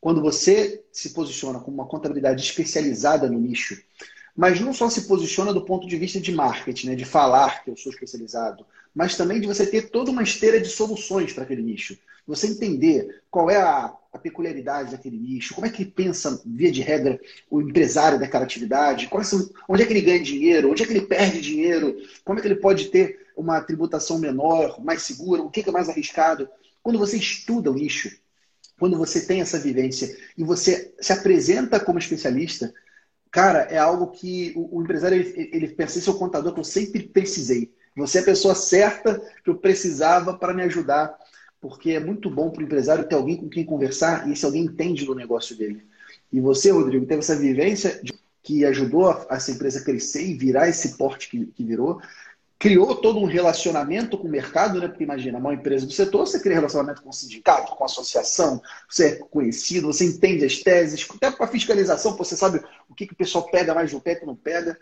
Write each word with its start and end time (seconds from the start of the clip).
quando 0.00 0.22
você 0.22 0.82
se 0.92 1.10
posiciona 1.10 1.60
como 1.60 1.76
uma 1.76 1.86
contabilidade 1.86 2.42
especializada 2.42 3.28
no 3.28 3.38
nicho, 3.38 3.80
mas 4.34 4.60
não 4.60 4.72
só 4.72 4.88
se 4.88 5.02
posiciona 5.02 5.52
do 5.52 5.64
ponto 5.64 5.86
de 5.86 5.96
vista 5.96 6.20
de 6.20 6.32
marketing, 6.32 6.88
né, 6.88 6.94
de 6.94 7.04
falar 7.04 7.62
que 7.62 7.70
eu 7.70 7.76
sou 7.76 7.92
especializado, 7.92 8.64
mas 8.94 9.16
também 9.16 9.40
de 9.40 9.46
você 9.46 9.66
ter 9.66 9.90
toda 9.90 10.10
uma 10.10 10.22
esteira 10.22 10.60
de 10.60 10.68
soluções 10.68 11.32
para 11.32 11.44
aquele 11.44 11.62
nicho. 11.62 11.98
Você 12.26 12.46
entender 12.46 13.22
qual 13.30 13.50
é 13.50 13.56
a, 13.56 13.92
a, 14.12 14.18
peculiaridade 14.18 14.92
daquele 14.92 15.18
nicho, 15.18 15.54
como 15.54 15.66
é 15.66 15.70
que 15.70 15.84
pensa, 15.84 16.40
via 16.46 16.70
de 16.70 16.80
regra, 16.80 17.20
o 17.50 17.60
empresário 17.60 18.18
daquela 18.18 18.44
atividade, 18.44 19.08
onde 19.68 19.82
é 19.82 19.86
que 19.86 19.92
ele 19.92 20.00
ganha 20.00 20.22
dinheiro, 20.22 20.70
onde 20.70 20.82
é 20.82 20.86
que 20.86 20.92
ele 20.92 21.06
perde 21.06 21.40
dinheiro, 21.40 21.96
como 22.24 22.38
é 22.38 22.42
que 22.42 22.48
ele 22.48 22.56
pode 22.56 22.86
ter 22.86 23.26
uma 23.36 23.60
tributação 23.60 24.18
menor, 24.18 24.82
mais 24.82 25.02
segura, 25.02 25.42
o 25.42 25.50
que 25.50 25.68
é 25.68 25.72
mais 25.72 25.88
arriscado. 25.88 26.48
Quando 26.82 26.98
você 26.98 27.16
estuda 27.16 27.70
o 27.70 27.74
nicho, 27.74 28.10
quando 28.80 28.96
você 28.96 29.20
tem 29.20 29.42
essa 29.42 29.58
vivência 29.58 30.16
e 30.38 30.42
você 30.42 30.94
se 30.98 31.12
apresenta 31.12 31.78
como 31.78 31.98
especialista, 31.98 32.72
cara, 33.30 33.60
é 33.70 33.76
algo 33.76 34.06
que 34.06 34.54
o, 34.56 34.78
o 34.78 34.82
empresário 34.82 35.18
ele, 35.18 35.50
ele 35.52 35.68
pensa, 35.68 35.98
esse 35.98 36.08
é 36.08 36.12
contador 36.14 36.54
que 36.54 36.60
eu 36.60 36.64
sempre 36.64 37.02
precisei. 37.02 37.70
Você 37.94 38.18
é 38.18 38.20
a 38.22 38.24
pessoa 38.24 38.54
certa 38.54 39.20
que 39.44 39.50
eu 39.50 39.56
precisava 39.56 40.32
para 40.32 40.54
me 40.54 40.62
ajudar, 40.62 41.14
porque 41.60 41.90
é 41.90 42.00
muito 42.00 42.30
bom 42.30 42.50
para 42.50 42.62
o 42.62 42.64
empresário 42.64 43.06
ter 43.06 43.16
alguém 43.16 43.36
com 43.36 43.50
quem 43.50 43.66
conversar 43.66 44.26
e 44.26 44.32
esse 44.32 44.46
alguém 44.46 44.64
entende 44.64 45.04
do 45.04 45.14
negócio 45.14 45.54
dele. 45.54 45.84
E 46.32 46.40
você, 46.40 46.70
Rodrigo, 46.70 47.04
teve 47.04 47.18
essa 47.18 47.36
vivência 47.36 48.00
de, 48.02 48.14
que 48.42 48.64
ajudou 48.64 49.10
a, 49.10 49.26
essa 49.32 49.50
empresa 49.50 49.80
a 49.80 49.84
crescer 49.84 50.24
e 50.24 50.32
virar 50.32 50.70
esse 50.70 50.96
porte 50.96 51.28
que, 51.28 51.44
que 51.46 51.62
virou 51.62 52.00
criou 52.60 52.94
todo 52.94 53.18
um 53.18 53.24
relacionamento 53.24 54.18
com 54.18 54.28
o 54.28 54.30
mercado, 54.30 54.78
né? 54.78 54.86
Porque 54.86 55.02
imagina, 55.02 55.38
uma 55.38 55.54
empresa 55.54 55.86
do 55.86 55.92
setor, 55.92 56.26
você 56.26 56.38
cria 56.38 56.56
relacionamento 56.56 57.00
com 57.02 57.08
o 57.08 57.12
sindicato, 57.12 57.74
com 57.74 57.82
a 57.82 57.86
associação, 57.86 58.60
você 58.86 59.06
é 59.06 59.16
conhecido, 59.16 59.86
você 59.86 60.04
entende 60.04 60.44
as 60.44 60.58
teses, 60.58 61.08
até 61.08 61.30
para 61.30 61.46
a 61.46 61.48
fiscalização, 61.48 62.14
você 62.18 62.36
sabe 62.36 62.62
o 62.86 62.94
que, 62.94 63.06
que 63.06 63.14
o 63.14 63.16
pessoal 63.16 63.50
pega 63.50 63.74
mais 63.74 63.90
no 63.90 64.00
pé 64.00 64.14
que 64.14 64.26
não 64.26 64.36
pega. 64.36 64.78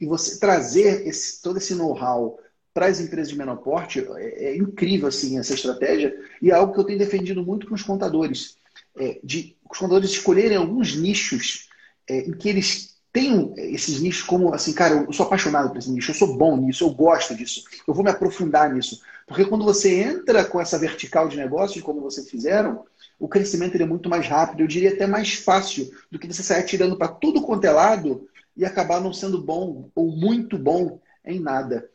E 0.00 0.06
você 0.06 0.40
trazer 0.40 1.06
esse, 1.06 1.42
todo 1.42 1.58
esse 1.58 1.74
know-how 1.74 2.40
para 2.72 2.86
as 2.86 2.98
empresas 2.98 3.28
de 3.28 3.36
menor 3.36 3.58
porte 3.58 4.00
é, 4.16 4.46
é, 4.46 4.56
incrível 4.56 5.08
assim 5.08 5.38
essa 5.38 5.52
estratégia 5.52 6.16
e 6.40 6.50
é 6.50 6.54
algo 6.54 6.72
que 6.72 6.80
eu 6.80 6.84
tenho 6.84 6.98
defendido 6.98 7.44
muito 7.44 7.66
com 7.66 7.74
os 7.74 7.82
contadores, 7.82 8.56
é, 8.96 9.20
de 9.22 9.54
os 9.70 9.76
contadores 9.76 10.10
escolherem 10.12 10.56
alguns 10.56 10.96
nichos 10.96 11.68
é, 12.08 12.20
em 12.20 12.32
que 12.32 12.48
eles 12.48 12.97
tenho 13.18 13.52
esses 13.56 14.00
nichos 14.00 14.22
como 14.22 14.54
assim, 14.54 14.72
cara, 14.72 14.94
eu 14.94 15.12
sou 15.12 15.26
apaixonado 15.26 15.70
por 15.70 15.78
esse 15.78 15.90
nicho, 15.90 16.12
eu 16.12 16.14
sou 16.14 16.36
bom 16.36 16.56
nisso, 16.56 16.84
eu 16.84 16.90
gosto 16.90 17.34
disso, 17.34 17.64
eu 17.86 17.92
vou 17.92 18.04
me 18.04 18.10
aprofundar 18.10 18.72
nisso. 18.72 19.02
Porque 19.26 19.44
quando 19.44 19.64
você 19.64 20.00
entra 20.00 20.44
com 20.44 20.60
essa 20.60 20.78
vertical 20.78 21.28
de 21.28 21.36
negócios, 21.36 21.82
como 21.82 22.00
vocês 22.00 22.30
fizeram, 22.30 22.84
o 23.18 23.26
crescimento 23.26 23.76
é 23.76 23.84
muito 23.84 24.08
mais 24.08 24.28
rápido, 24.28 24.60
eu 24.60 24.68
diria 24.68 24.94
até 24.94 25.04
mais 25.04 25.34
fácil 25.34 25.90
do 26.08 26.16
que 26.16 26.28
você 26.28 26.44
sair 26.44 26.64
tirando 26.64 26.96
para 26.96 27.08
tudo 27.08 27.42
quanto 27.42 27.64
é 27.64 27.72
lado 27.72 28.28
e 28.56 28.64
acabar 28.64 29.00
não 29.00 29.12
sendo 29.12 29.42
bom 29.42 29.90
ou 29.96 30.12
muito 30.16 30.56
bom 30.56 31.00
em 31.24 31.40
nada. 31.40 31.90